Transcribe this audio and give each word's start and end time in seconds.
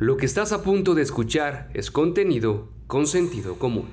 Lo 0.00 0.16
que 0.16 0.24
estás 0.24 0.52
a 0.52 0.62
punto 0.62 0.94
de 0.94 1.02
escuchar 1.02 1.68
es 1.74 1.90
contenido 1.90 2.70
con 2.86 3.06
sentido 3.06 3.58
común. 3.58 3.90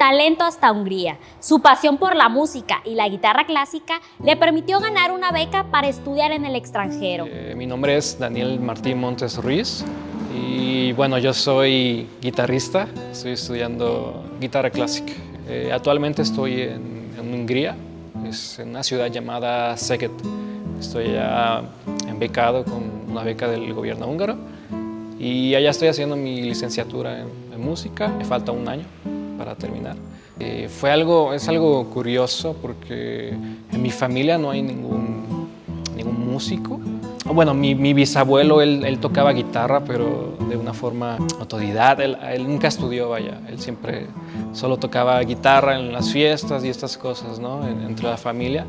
Talento 0.00 0.44
hasta 0.44 0.72
Hungría. 0.72 1.18
Su 1.40 1.60
pasión 1.60 1.98
por 1.98 2.16
la 2.16 2.30
música 2.30 2.80
y 2.86 2.94
la 2.94 3.06
guitarra 3.06 3.44
clásica 3.44 4.00
le 4.24 4.34
permitió 4.34 4.80
ganar 4.80 5.12
una 5.12 5.30
beca 5.30 5.64
para 5.64 5.88
estudiar 5.88 6.32
en 6.32 6.46
el 6.46 6.56
extranjero. 6.56 7.26
Eh, 7.28 7.52
mi 7.54 7.66
nombre 7.66 7.98
es 7.98 8.18
Daniel 8.18 8.58
Martín 8.60 8.98
Montes 8.98 9.36
Ruiz 9.36 9.84
y 10.34 10.92
bueno, 10.92 11.18
yo 11.18 11.34
soy 11.34 12.08
guitarrista, 12.22 12.88
estoy 13.12 13.32
estudiando 13.32 14.24
guitarra 14.40 14.70
clásica. 14.70 15.12
Eh, 15.46 15.70
actualmente 15.70 16.22
estoy 16.22 16.62
en, 16.62 17.12
en, 17.18 17.34
Hungría, 17.34 17.76
es 18.26 18.58
en 18.58 18.70
una 18.70 18.82
ciudad 18.82 19.08
llamada 19.08 19.76
Szeged. 19.76 20.12
Estoy 20.80 21.12
ya 21.12 21.62
becado 22.18 22.64
con 22.64 22.90
una 23.10 23.22
beca 23.22 23.48
del 23.48 23.74
gobierno 23.74 24.06
húngaro 24.06 24.38
y 25.18 25.54
allá 25.54 25.68
estoy 25.68 25.88
haciendo 25.88 26.16
mi 26.16 26.40
licenciatura 26.40 27.20
en, 27.20 27.60
música, 27.60 28.08
me 28.08 28.24
falta 28.24 28.52
un 28.52 28.66
año 28.66 28.84
para 29.40 29.54
terminar. 29.54 29.96
Eh, 30.38 30.68
fue 30.68 30.90
algo, 30.90 31.32
es 31.32 31.48
algo 31.48 31.86
curioso 31.88 32.54
porque 32.60 33.30
en 33.72 33.82
mi 33.82 33.90
familia 33.90 34.36
no 34.36 34.50
hay 34.50 34.60
ningún, 34.60 35.48
ningún 35.96 36.30
músico. 36.30 36.78
Bueno, 37.24 37.54
mi, 37.54 37.74
mi 37.74 37.94
bisabuelo, 37.94 38.60
él, 38.60 38.84
él, 38.84 38.98
tocaba 38.98 39.32
guitarra, 39.32 39.80
pero 39.82 40.36
de 40.50 40.58
una 40.58 40.74
forma 40.74 41.16
autodidacta. 41.38 42.04
Él, 42.04 42.18
él, 42.34 42.46
nunca 42.46 42.68
estudió, 42.68 43.08
vaya. 43.08 43.40
Él 43.48 43.58
siempre 43.58 44.08
solo 44.52 44.76
tocaba 44.76 45.18
guitarra 45.20 45.78
en 45.78 45.90
las 45.90 46.12
fiestas 46.12 46.62
y 46.62 46.68
estas 46.68 46.98
cosas, 46.98 47.38
¿no? 47.38 47.66
entre 47.66 48.08
la 48.08 48.18
familia. 48.18 48.66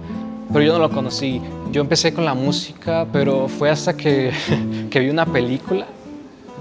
Pero 0.53 0.63
yo 0.63 0.71
no 0.71 0.79
lo 0.79 0.89
conocí. 0.89 1.41
Yo 1.73 1.81
empecé 1.81 2.13
con 2.13 2.23
la 2.23 2.33
música, 2.33 3.05
pero 3.11 3.49
fue 3.49 3.69
hasta 3.69 3.97
que, 3.97 4.31
que 4.89 4.99
vi 5.01 5.09
una 5.09 5.25
película 5.25 5.85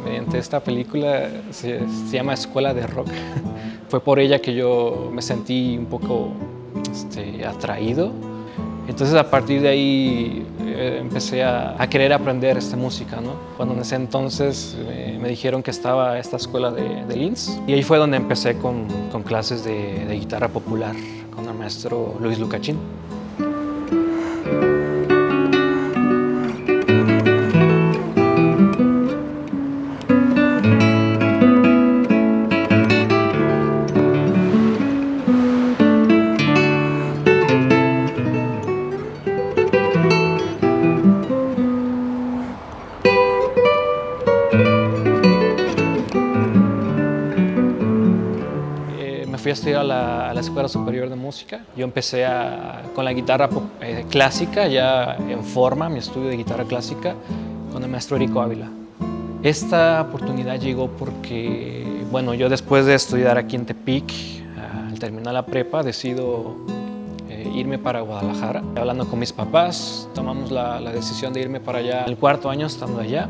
mediante 0.04 0.38
esta 0.38 0.60
película, 0.60 1.28
se, 1.50 1.80
llama 2.10 2.34
Escuela 2.34 2.74
de 2.74 2.86
Rock. 2.86 3.08
Fue 3.88 4.00
por 4.00 4.18
ella 4.18 4.40
que 4.40 4.54
yo 4.54 5.10
me 5.12 5.22
sentí 5.22 5.76
un 5.76 5.86
poco 5.86 6.32
este, 6.90 7.44
atraído. 7.44 8.12
Entonces 8.88 9.14
a 9.16 9.30
partir 9.30 9.62
de 9.62 9.68
ahí 9.68 10.46
eh, 10.66 10.98
empecé 11.00 11.44
a, 11.44 11.76
querer 11.88 12.12
aprender 12.12 12.56
esta 12.56 12.76
música. 12.76 13.18
Cuando 13.56 13.74
en 13.74 13.80
ese 13.80 13.96
entonces 13.96 14.76
me 15.20 15.28
dijeron 15.28 15.62
que 15.62 15.70
estaba 15.70 16.18
esta 16.18 16.36
escuela 16.36 16.70
de, 16.70 17.04
de, 17.04 17.16
Linz 17.16 17.60
y 17.66 17.72
ahí 17.72 17.82
fue 17.82 17.98
donde 17.98 18.16
empecé 18.16 18.56
con, 18.56 18.86
con 19.12 19.22
clases 19.22 19.64
de, 19.64 20.06
de 20.06 20.14
guitarra 20.14 20.48
popular 20.48 20.94
con 21.34 21.46
el 21.46 21.54
maestro 21.54 22.16
Luis 22.20 22.38
Lucachín. 22.38 22.78
Fui 49.40 49.50
a 49.50 49.54
estudiar 49.54 49.80
a 49.80 49.84
la, 49.84 50.30
a 50.30 50.34
la, 50.34 50.40
Escuela 50.40 50.68
Superior 50.68 51.08
de 51.08 51.16
Música. 51.16 51.64
Yo 51.76 51.84
empecé 51.84 52.26
a, 52.26 52.82
con 52.94 53.04
la 53.04 53.12
guitarra 53.12 53.48
eh, 53.80 54.04
clásica, 54.10 54.68
ya 54.68 55.16
en 55.16 55.42
forma, 55.42 55.88
mi 55.88 55.98
estudio 55.98 56.28
de 56.28 56.36
guitarra 56.36 56.64
clásica, 56.64 57.14
con 57.72 57.82
el 57.82 57.88
maestro 57.88 58.16
Erico 58.16 58.40
Ávila. 58.40 58.68
Esta 59.42 60.02
oportunidad 60.02 60.60
llegó 60.60 60.90
porque, 60.90 62.04
bueno, 62.10 62.34
yo 62.34 62.50
después 62.50 62.84
de 62.84 62.94
estudiar 62.94 63.38
aquí 63.38 63.56
en 63.56 63.64
Tepic, 63.64 64.12
al 64.86 64.98
terminar 64.98 65.32
la 65.32 65.46
prepa, 65.46 65.82
decido 65.82 66.56
eh, 67.30 67.50
irme 67.54 67.78
para 67.78 68.00
Guadalajara. 68.00 68.62
Hablando 68.76 69.06
con 69.08 69.18
mis 69.18 69.32
papás, 69.32 70.08
tomamos 70.14 70.50
la, 70.50 70.80
la 70.80 70.92
decisión 70.92 71.32
de 71.32 71.40
irme 71.40 71.60
para 71.60 71.78
allá 71.78 72.04
el 72.04 72.16
cuarto 72.16 72.50
año 72.50 72.66
estando 72.66 73.00
allá 73.00 73.28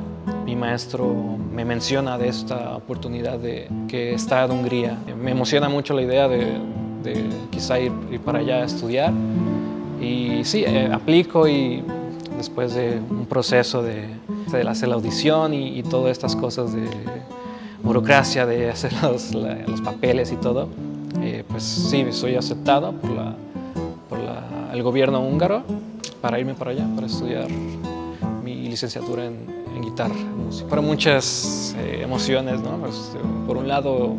mi 0.51 0.57
maestro 0.57 1.15
me 1.53 1.65
menciona 1.65 2.19
de 2.19 2.29
esta 2.29 2.77
oportunidad 2.77 3.39
de 3.39 3.69
que 3.87 4.15
está 4.15 4.45
en 4.45 4.51
Hungría. 4.51 4.99
Me 5.17 5.31
emociona 5.31 5.69
mucho 5.69 5.95
la 5.95 6.03
idea 6.03 6.27
de, 6.27 6.59
de 7.05 7.25
quizá 7.51 7.79
ir, 7.79 7.93
ir, 8.11 8.21
para 8.21 8.41
allá 8.41 8.57
a 8.57 8.65
estudiar. 8.65 9.13
Y 10.01 10.45
sí, 10.45 10.65
eh, 10.67 10.91
aplico 10.93 11.47
y 11.47 11.85
después 12.37 12.75
de 12.75 12.99
un 13.11 13.27
proceso 13.27 13.83
de, 13.83 14.09
de 14.51 14.69
hacer 14.69 14.89
la 14.89 14.97
audición 14.97 15.55
y, 15.55 15.79
y, 15.79 15.83
todas 15.85 16.11
estas 16.11 16.35
cosas 16.35 16.73
de 16.73 16.89
burocracia, 17.83 18.45
de 18.45 18.71
hacer 18.75 18.93
los, 19.03 19.35
la, 19.35 19.55
los 19.69 19.81
papeles 19.83 20.33
y 20.33 20.37
todo, 20.37 20.69
eh, 21.23 21.45
pues 21.49 21.63
sí, 21.63 22.05
soy 22.11 22.35
aceptado 22.35 22.93
por, 22.93 23.11
la, 23.11 23.37
la, 24.71 24.73
el 24.73 24.83
gobierno 24.83 25.21
húngaro 25.21 25.63
para 26.21 26.39
irme 26.39 26.55
para 26.55 26.73
allá, 26.73 26.87
para 26.95 27.07
estudiar 27.07 27.49
mi 28.45 28.55
licenciatura 28.69 29.27
en, 29.27 29.65
en 29.75 29.83
guitarra, 29.83 30.15
música. 30.15 30.69
Fueron 30.69 30.87
muchas 30.87 31.75
eh, 31.79 32.01
emociones, 32.03 32.61
¿no? 32.61 32.79
Pues, 32.79 33.13
por 33.47 33.57
un 33.57 33.69
lado, 33.69 34.15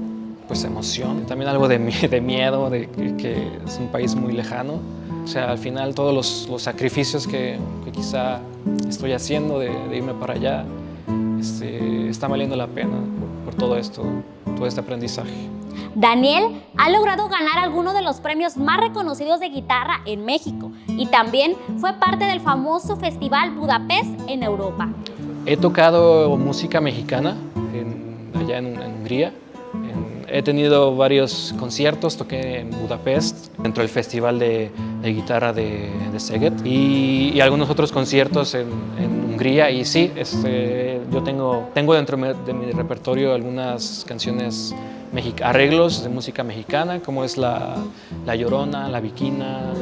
pues 0.47 0.63
emoción, 0.63 1.25
también 1.25 1.49
algo 1.49 1.67
de, 1.67 1.77
de 2.09 2.21
miedo, 2.21 2.69
de 2.69 2.89
que, 2.89 3.15
que, 3.15 3.47
es 3.65 3.77
un 3.77 3.87
país 3.87 4.15
muy 4.15 4.33
lejano. 4.33 4.79
O 5.23 5.27
sea, 5.27 5.51
al 5.51 5.57
final 5.57 5.93
todos 5.93 6.13
los, 6.13 6.47
los 6.49 6.63
sacrificios 6.63 7.27
que, 7.27 7.59
que, 7.85 7.91
quizá 7.91 8.39
estoy 8.89 9.13
haciendo 9.13 9.59
de, 9.59 9.69
de 9.69 9.97
irme 9.97 10.13
para 10.15 10.33
allá, 10.33 10.65
este, 11.39 12.09
está 12.09 12.27
valiendo 12.27 12.55
la 12.55 12.67
pena 12.67 12.97
por, 13.45 13.51
por 13.51 13.55
todo 13.55 13.77
esto, 13.77 14.03
todo 14.55 14.65
este 14.65 14.81
aprendizaje. 14.81 15.60
Daniel 15.95 16.61
ha 16.77 16.89
logrado 16.89 17.27
ganar 17.27 17.59
algunos 17.59 17.93
de 17.93 18.01
los 18.01 18.19
premios 18.21 18.57
más 18.57 18.79
reconocidos 18.79 19.39
de 19.39 19.49
guitarra 19.49 20.01
en 20.05 20.25
México 20.25 20.71
y 20.87 21.07
también 21.07 21.55
fue 21.79 21.93
parte 21.93 22.25
del 22.25 22.39
famoso 22.39 22.95
Festival 22.97 23.51
Budapest 23.51 24.19
en 24.27 24.43
Europa. 24.43 24.89
He 25.45 25.57
tocado 25.57 26.37
música 26.37 26.79
mexicana 26.79 27.35
allá 28.39 28.57
en 28.57 28.79
Hungría. 28.79 29.33
He 30.33 30.41
tenido 30.43 30.95
varios 30.95 31.53
conciertos, 31.59 32.15
toqué 32.15 32.59
en 32.59 32.71
Budapest, 32.71 33.49
dentro 33.57 33.83
del 33.83 33.89
Festival 33.89 34.39
de, 34.39 34.71
Guitarra 35.03 35.51
de, 35.51 35.89
de 36.11 36.19
Szeged 36.19 36.63
y, 36.63 37.39
algunos 37.41 37.69
otros 37.69 37.91
conciertos 37.91 38.53
en, 38.53 38.67
en 38.97 39.31
Hungría. 39.31 39.69
Y 39.71 39.83
sí, 39.83 40.11
este, 40.15 41.01
yo 41.11 41.21
tengo, 41.23 41.69
tengo 41.73 41.93
dentro 41.95 42.17
de 42.17 42.53
mi 42.53 42.71
repertorio 42.71 43.33
algunas 43.33 44.05
canciones, 44.07 44.73
arreglos 45.43 46.03
de 46.03 46.09
música 46.09 46.43
mexicana, 46.43 47.01
como 47.01 47.25
es 47.25 47.37
La, 47.37 47.75
la 48.25 48.35
Llorona, 48.35 48.87
La 48.87 49.01
Viquina. 49.01 49.73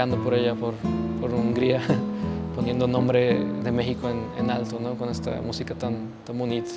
Tocando 0.00 0.24
por 0.24 0.32
allá, 0.32 0.54
por, 0.54 0.72
por 1.20 1.30
Hungría, 1.34 1.82
poniendo 2.56 2.86
nombre 2.86 3.38
de 3.62 3.70
México 3.70 4.08
en, 4.08 4.22
en 4.42 4.50
alto, 4.50 4.78
¿no? 4.80 4.94
con 4.94 5.10
esta 5.10 5.42
música 5.42 5.74
tan, 5.74 5.94
tan 6.24 6.38
bonita. 6.38 6.70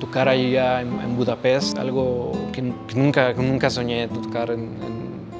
Tocar 0.00 0.28
allá 0.28 0.80
en, 0.80 0.88
en 1.00 1.16
Budapest, 1.16 1.78
algo 1.78 2.32
que, 2.52 2.62
que, 2.88 2.96
nunca, 2.96 3.34
que 3.34 3.40
nunca 3.40 3.70
soñé 3.70 4.08
tocar 4.08 4.50
en, 4.50 4.70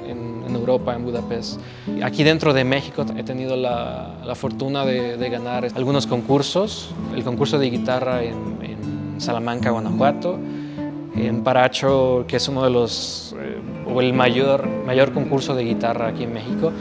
en, 0.07 0.55
Europa, 0.55 0.95
en 0.95 1.03
Budapest. 1.03 1.59
Aquí 2.01 2.23
dentro 2.23 2.53
de 2.53 2.63
México 2.63 3.05
he 3.15 3.23
tenido 3.23 3.55
la, 3.57 4.15
la 4.25 4.33
fortuna 4.33 4.85
de, 4.85 5.17
de, 5.17 5.29
ganar 5.29 5.67
algunos 5.75 6.07
concursos, 6.07 6.89
el 7.13 7.23
concurso 7.23 7.59
de 7.59 7.69
guitarra 7.69 8.23
en, 8.23 9.17
Salamanca, 9.19 9.71
Guanajuato, 9.71 10.39
en 11.15 11.43
Paracho, 11.43 12.25
que 12.27 12.37
es 12.37 12.47
uno 12.47 12.63
de 12.63 12.69
los, 12.69 13.35
eh, 13.39 13.57
o 13.93 14.01
el 14.01 14.13
mayor, 14.13 14.67
mayor 14.85 15.11
concurso 15.13 15.55
de 15.55 15.63
guitarra 15.63 16.07
aquí 16.07 16.23
en 16.23 16.33
México. 16.33 16.71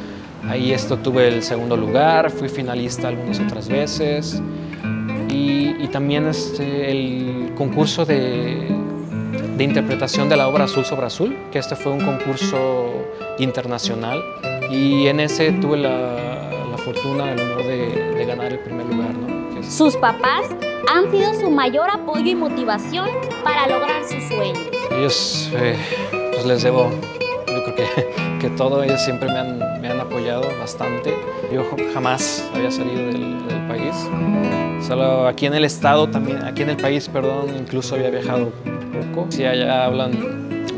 Ahí 0.45 0.73
esto 0.73 0.97
tuve 0.99 1.29
el 1.29 1.43
segundo 1.43 1.77
lugar, 1.77 2.31
fui 2.31 2.49
finalista 2.49 3.09
algunas 3.09 3.41
otras 3.41 3.69
veces 3.69 4.43
y, 5.29 5.89
también 5.89 6.27
este, 6.27 6.91
el 6.91 7.53
concurso 7.57 8.05
de, 8.05 8.69
de, 9.57 9.65
interpretación 9.65 10.29
de 10.29 10.37
la 10.37 10.49
obra 10.49 10.65
Azul 10.65 10.85
sobre 10.85 11.07
Azul, 11.07 11.37
que 11.51 11.59
este 11.59 11.75
fue 11.75 11.93
un 11.93 12.05
concurso 12.05 12.91
internacional 13.39 14.23
y 14.71 15.07
en 15.07 15.21
ese 15.21 15.53
tuve 15.53 15.79
la, 15.79 16.51
la 16.71 16.79
fortuna, 16.79 17.33
el 17.33 17.41
honor 17.41 17.63
de, 17.65 18.15
de, 18.15 18.27
ganar 18.27 18.53
el 18.53 18.59
primer 18.59 18.87
lugar. 18.87 19.15
¿no? 19.15 19.63
Sus 19.63 19.97
papás 19.97 20.47
han 20.93 21.11
sido 21.11 21.35
su 21.35 21.51
mayor 21.51 21.91
apoyo 21.91 22.31
y 22.31 22.35
motivación 22.35 23.09
para 23.43 23.67
lograr 23.67 24.03
sus 24.05 24.23
sueños. 24.25 24.59
Ellos, 24.91 25.51
eh, 25.55 25.77
pues 26.33 26.47
les 26.47 26.63
debo, 26.63 26.91
yo 27.49 27.65
creo 27.65 27.75
que, 27.75 28.39
que 28.41 28.51
todo, 28.51 28.83
ellos 28.83 29.03
siempre 29.03 29.29
me 29.29 29.39
han, 29.39 29.81
me 29.81 29.89
han, 29.89 29.96
apoyado 30.37 30.59
bastante. 30.59 31.15
Yo 31.53 31.65
jamás 31.93 32.49
había 32.55 32.71
salido 32.71 33.07
del, 33.07 33.47
del, 33.49 33.67
país, 33.67 33.95
solo 34.87 35.27
aquí 35.27 35.47
en 35.47 35.55
el 35.55 35.65
estado 35.65 36.09
también, 36.09 36.45
aquí 36.45 36.63
en 36.63 36.71
el 36.71 36.77
país, 36.77 37.09
perdón, 37.09 37.55
incluso 37.57 37.95
había 37.95 38.11
viajado 38.11 38.53
un 38.65 39.13
poco. 39.13 39.31
Si 39.31 39.45
allá 39.45 39.85
hablan 39.85 40.13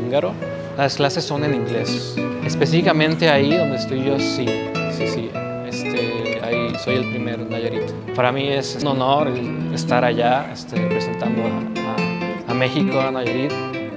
húngaro, 0.03 0.33
las 0.77 0.95
clases 0.95 1.23
son 1.23 1.43
en 1.43 1.53
inglés. 1.53 2.15
Específicamente 2.45 3.29
ahí 3.29 3.55
donde 3.55 3.75
estoy 3.75 4.03
yo, 4.03 4.19
sí, 4.19 4.45
sí, 4.91 5.07
sí. 5.07 5.29
Este, 5.67 6.39
ahí 6.43 6.73
soy 6.83 6.95
el 6.95 7.09
primer 7.11 7.39
Nayarit. 7.39 7.91
Para 8.15 8.31
mí 8.31 8.47
es 8.47 8.77
un 8.81 8.87
honor 8.87 9.31
estar 9.73 10.03
allá 10.03 10.49
este, 10.51 10.77
representando 10.77 11.43
a, 11.43 12.47
a, 12.47 12.51
a, 12.51 12.53
México, 12.53 12.99
a 12.99 13.11
Nayarit. 13.11 13.51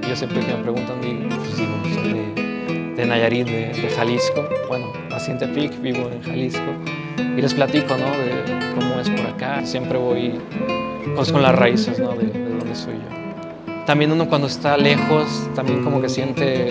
Yo 0.07 0.17
siempre 0.17 0.41
que 0.41 0.53
me 0.53 0.63
preguntan, 0.63 1.01
digo, 1.01 1.29
pues 1.29 1.57
digo, 1.57 1.73
soy 1.95 2.13
de, 2.13 2.95
de 2.95 3.07
Nayarit, 3.07 3.47
de, 3.47 3.69
de, 3.69 3.89
Jalisco. 3.97 4.47
Bueno, 4.69 4.93
nací 5.23 5.31
en 5.31 5.39
Tepic, 5.39 5.81
vivo 5.81 6.11
en 6.11 6.21
Jalisco. 6.23 6.73
Y 7.19 7.41
les 7.41 7.55
platico, 7.55 7.97
¿no? 7.97 8.11
De 8.11 8.75
cómo 8.75 9.01
es 9.01 9.09
por 9.09 9.27
acá. 9.27 9.65
Siempre 9.65 9.99
voy 9.99 10.41
pues, 11.15 11.31
con 11.31 11.43
las 11.43 11.55
raíces, 11.55 11.99
¿no? 11.99 12.13
De, 12.13 12.27
de 12.27 12.59
dónde 12.59 12.75
soy 12.75 12.95
yo. 12.95 13.85
También 13.87 14.11
uno 14.13 14.29
cuando 14.29 14.47
está 14.47 14.77
lejos, 14.77 15.49
también 15.55 15.83
como 15.85 16.01
que 16.01 16.09
siente 16.09 16.69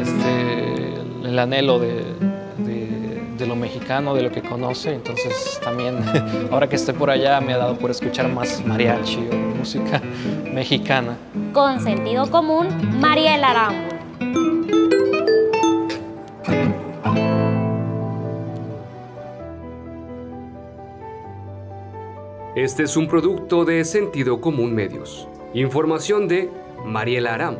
este, 0.00 0.94
el 1.24 1.38
anhelo 1.38 1.78
de, 1.78 2.04
de 3.36 3.46
lo 3.46 3.54
mexicano, 3.54 4.14
de 4.14 4.22
lo 4.22 4.30
que 4.30 4.42
conoce. 4.42 4.94
Entonces 4.94 5.60
también 5.62 5.98
ahora 6.52 6.68
que 6.68 6.76
estoy 6.76 6.94
por 6.94 7.10
allá 7.10 7.40
me 7.40 7.52
ha 7.52 7.58
dado 7.58 7.76
por 7.76 7.90
escuchar 7.90 8.28
más 8.28 8.64
mariachi 8.64 9.28
o 9.30 9.56
música 9.56 10.00
mexicana. 10.52 11.16
Con 11.52 11.80
sentido 11.80 12.30
común, 12.30 12.68
Mariel 13.00 13.42
Arámbula. 13.44 13.95
Este 22.56 22.82
es 22.84 22.96
un 22.96 23.06
producto 23.06 23.66
de 23.66 23.84
Sentido 23.84 24.40
Común 24.40 24.74
Medios. 24.74 25.28
Información 25.52 26.26
de 26.26 26.48
Mariela 26.86 27.34
Aram. 27.34 27.58